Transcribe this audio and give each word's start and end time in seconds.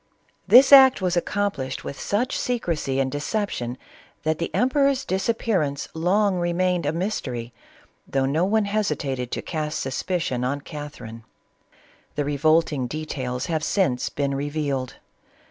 This 0.47 0.73
act 0.73 0.99
was 0.99 1.15
accomplished 1.15 1.83
with 1.83 1.99
such 1.99 2.35
secrecy 2.35 2.99
and 2.99 3.11
deception, 3.11 3.77
that 4.23 4.39
the 4.39 4.49
emperor's 4.51 5.05
disappearance 5.05 5.87
long 5.93 6.37
re 6.39 6.53
mained 6.53 6.87
a 6.87 6.91
mystery, 6.91 7.53
though 8.07 8.25
no 8.25 8.43
one 8.43 8.65
hesitated 8.65 9.29
to 9.29 9.43
cast 9.43 9.79
sus 9.79 10.01
picion 10.01 10.43
on 10.43 10.61
Catherine. 10.61 11.23
The 12.15 12.25
revolting 12.25 12.87
details 12.87 13.45
have 13.45 13.63
since 13.63 14.09
been 14.09 14.33
revealed. 14.33 14.95